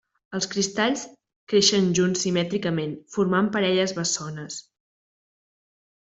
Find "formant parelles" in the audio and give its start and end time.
3.17-3.93